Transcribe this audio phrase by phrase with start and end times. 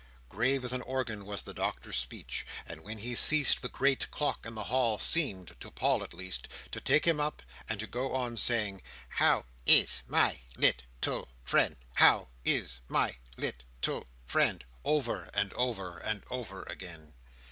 [0.29, 4.47] Grave as an organ was the Doctor's speech; and when he ceased, the great clock
[4.47, 8.15] in the hall seemed (to Paul at least) to take him up, and to go
[8.15, 11.75] on saying, "how, is, my, lit, tle, friend?
[11.93, 17.13] how, is, my, lit, tle, friend?" over and over and over again.